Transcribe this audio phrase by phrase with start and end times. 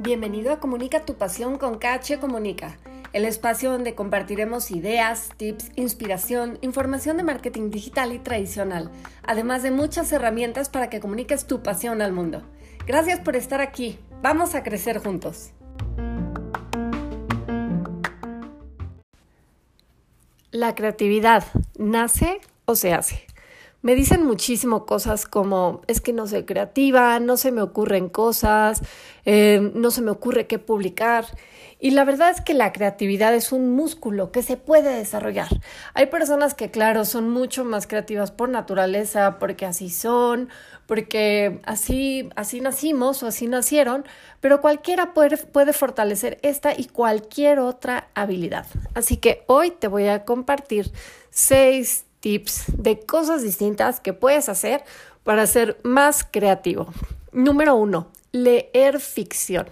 [0.00, 2.78] Bienvenido a Comunica tu pasión con KH Comunica,
[3.12, 8.90] el espacio donde compartiremos ideas, tips, inspiración, información de marketing digital y tradicional,
[9.24, 12.42] además de muchas herramientas para que comuniques tu pasión al mundo.
[12.86, 13.98] Gracias por estar aquí.
[14.22, 15.50] Vamos a crecer juntos.
[20.52, 21.44] La creatividad
[21.76, 23.25] nace o se hace.
[23.86, 28.82] Me dicen muchísimo cosas como es que no soy creativa, no se me ocurren cosas,
[29.24, 31.24] eh, no se me ocurre qué publicar.
[31.78, 35.46] Y la verdad es que la creatividad es un músculo que se puede desarrollar.
[35.94, 40.48] Hay personas que, claro, son mucho más creativas por naturaleza, porque así son,
[40.88, 44.04] porque así, así nacimos o así nacieron,
[44.40, 48.66] pero cualquiera puede, puede fortalecer esta y cualquier otra habilidad.
[48.94, 50.90] Así que hoy te voy a compartir
[51.30, 54.84] seis tips de cosas distintas que puedes hacer
[55.22, 56.92] para ser más creativo.
[57.32, 59.66] Número uno, leer ficción.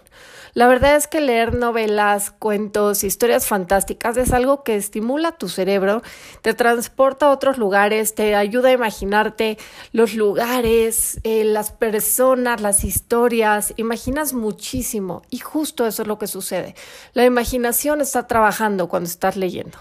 [0.54, 6.00] La verdad es que leer novelas, cuentos, historias fantásticas es algo que estimula tu cerebro,
[6.42, 9.58] te transporta a otros lugares, te ayuda a imaginarte
[9.90, 16.28] los lugares, eh, las personas, las historias, imaginas muchísimo y justo eso es lo que
[16.28, 16.76] sucede.
[17.14, 19.78] La imaginación está trabajando cuando estás leyendo.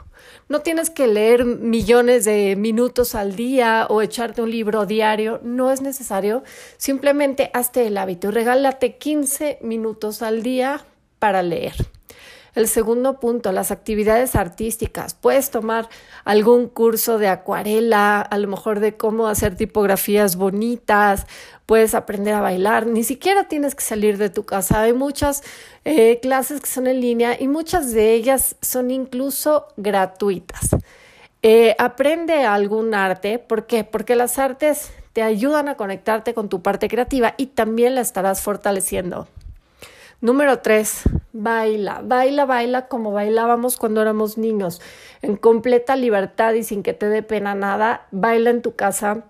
[0.49, 5.71] No tienes que leer millones de minutos al día o echarte un libro diario, no
[5.71, 6.43] es necesario.
[6.77, 10.85] Simplemente hazte el hábito y regálate 15 minutos al día
[11.19, 11.73] para leer.
[12.55, 15.15] El segundo punto, las actividades artísticas.
[15.15, 15.89] Puedes tomar
[16.23, 21.25] algún curso de acuarela, a lo mejor de cómo hacer tipografías bonitas,
[21.65, 24.81] puedes aprender a bailar, ni siquiera tienes que salir de tu casa.
[24.81, 25.43] Hay muchas
[25.85, 30.69] eh, clases que son en línea y muchas de ellas son incluso gratuitas.
[31.41, 33.83] Eh, aprende algún arte, ¿por qué?
[33.83, 38.41] Porque las artes te ayudan a conectarte con tu parte creativa y también la estarás
[38.41, 39.27] fortaleciendo.
[40.21, 41.01] Número tres,
[41.33, 44.81] baila, baila, baila como bailábamos cuando éramos niños,
[45.21, 48.07] en completa libertad y sin que te dé pena nada.
[48.11, 49.25] Baila en tu casa,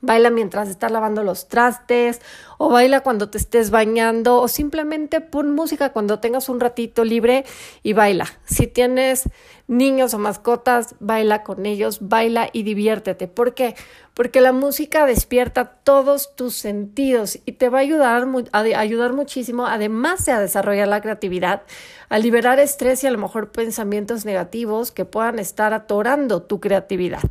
[0.00, 2.20] baila mientras estás lavando los trastes
[2.58, 7.44] o baila cuando te estés bañando o simplemente pon música cuando tengas un ratito libre
[7.82, 8.26] y baila.
[8.44, 9.30] Si tienes
[9.68, 13.28] niños o mascotas, baila con ellos, baila y diviértete.
[13.28, 13.76] ¿Por qué?
[14.14, 19.66] Porque la música despierta todos tus sentidos y te va a ayudar, a ayudar muchísimo,
[19.66, 21.62] además de a desarrollar la creatividad,
[22.08, 27.22] a liberar estrés y a lo mejor pensamientos negativos que puedan estar atorando tu creatividad.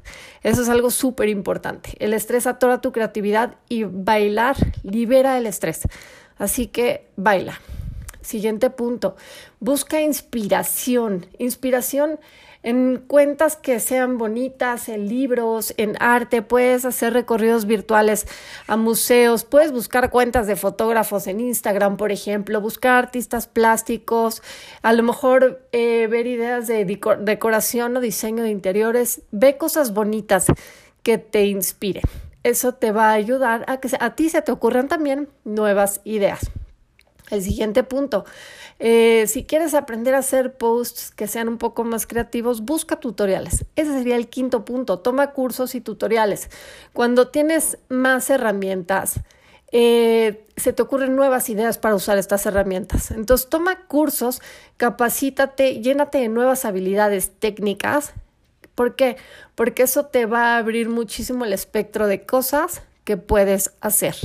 [0.44, 1.96] Eso es algo súper importante.
[2.00, 5.82] El estrés atora tu creatividad y bailar libera el estrés.
[6.38, 7.60] Así que baila.
[8.22, 9.16] Siguiente punto,
[9.60, 11.26] busca inspiración.
[11.40, 12.20] Inspiración
[12.64, 18.28] en cuentas que sean bonitas, en libros, en arte, puedes hacer recorridos virtuales
[18.68, 24.42] a museos, puedes buscar cuentas de fotógrafos en Instagram, por ejemplo, buscar artistas plásticos,
[24.82, 30.48] a lo mejor eh, ver ideas de decoración o diseño de interiores, ve cosas bonitas
[31.04, 32.04] que te inspiren.
[32.48, 36.50] Eso te va a ayudar a que a ti se te ocurran también nuevas ideas.
[37.30, 38.24] El siguiente punto,
[38.80, 43.66] eh, si quieres aprender a hacer posts que sean un poco más creativos, busca tutoriales.
[43.76, 46.50] Ese sería el quinto punto, toma cursos y tutoriales.
[46.94, 49.20] Cuando tienes más herramientas,
[49.74, 53.12] eh, se te ocurren nuevas ideas para usar estas herramientas.
[53.12, 54.42] Entonces, toma cursos,
[54.78, 58.14] capacítate, llénate de nuevas habilidades técnicas.
[58.78, 59.18] ¿Por qué?
[59.56, 64.16] Porque eso te va a abrir muchísimo el espectro de cosas que puedes hacer.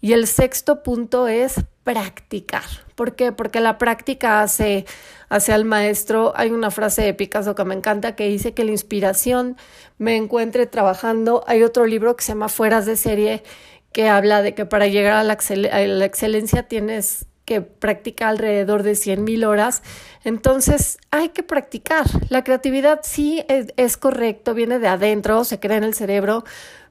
[0.00, 2.62] Y el sexto punto es practicar.
[2.94, 3.32] ¿Por qué?
[3.32, 4.86] Porque la práctica hace,
[5.28, 6.32] hace al maestro.
[6.36, 9.56] Hay una frase de Picasso que me encanta que dice que la inspiración
[9.98, 11.42] me encuentre trabajando.
[11.48, 13.42] Hay otro libro que se llama Fueras de serie
[13.90, 19.24] que habla de que para llegar a la, excelencia tienes que practicar alrededor de 100
[19.24, 19.82] mil horas.
[20.22, 22.06] Entonces hay que practicar.
[22.28, 26.44] La creatividad sí es, es correcto, viene de adentro, se crea en el cerebro,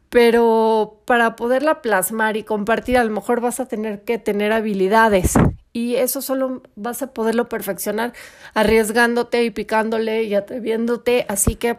[0.10, 5.36] pero para poderla plasmar y compartir a lo mejor vas a tener que tener habilidades
[5.72, 8.12] y eso solo vas a poderlo perfeccionar
[8.54, 11.78] arriesgándote y picándole y atreviéndote, así que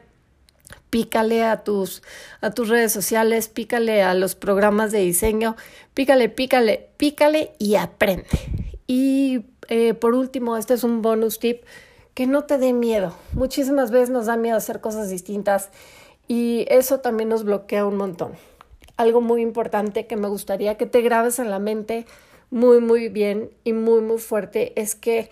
[0.88, 2.02] pícale a tus
[2.40, 5.54] a tus redes sociales, pícale a los programas de diseño,
[5.92, 8.59] pícale, pícale, pícale y aprende.
[8.92, 11.62] Y eh, por último, este es un bonus tip,
[12.12, 13.14] que no te dé miedo.
[13.34, 15.70] Muchísimas veces nos da miedo hacer cosas distintas
[16.26, 18.32] y eso también nos bloquea un montón.
[18.96, 22.04] Algo muy importante que me gustaría que te grabes en la mente
[22.50, 25.30] muy, muy bien y muy, muy fuerte es que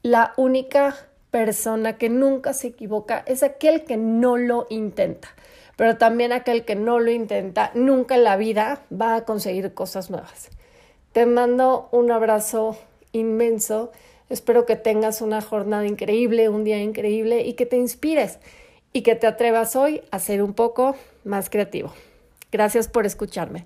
[0.00, 0.96] la única
[1.30, 5.28] persona que nunca se equivoca es aquel que no lo intenta.
[5.76, 10.08] pero también aquel que no lo intenta nunca en la vida va a conseguir cosas
[10.08, 10.48] nuevas.
[11.12, 12.78] Te mando un abrazo
[13.18, 13.92] inmenso.
[14.28, 18.38] Espero que tengas una jornada increíble, un día increíble y que te inspires
[18.92, 21.92] y que te atrevas hoy a ser un poco más creativo.
[22.52, 23.64] Gracias por escucharme.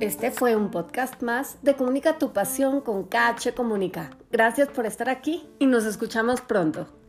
[0.00, 4.10] Este fue un podcast más de Comunica tu pasión con KH Comunica.
[4.32, 6.99] Gracias por estar aquí y nos escuchamos pronto.